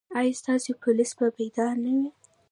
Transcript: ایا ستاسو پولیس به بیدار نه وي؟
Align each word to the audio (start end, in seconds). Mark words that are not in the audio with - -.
ایا 0.19 0.33
ستاسو 0.39 0.71
پولیس 0.83 1.11
به 1.17 1.27
بیدار 1.37 1.75
نه 1.83 1.91
وي؟ 1.97 2.09